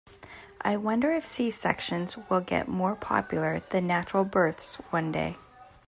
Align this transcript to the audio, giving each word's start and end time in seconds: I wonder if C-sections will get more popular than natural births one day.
I 0.63 0.77
wonder 0.77 1.11
if 1.11 1.27
C-sections 1.27 2.17
will 2.27 2.41
get 2.41 2.67
more 2.67 2.95
popular 2.95 3.61
than 3.69 3.85
natural 3.85 4.23
births 4.23 4.77
one 4.89 5.11
day. 5.11 5.37